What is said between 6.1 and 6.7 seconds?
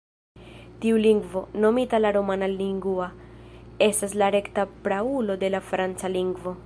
lingvo.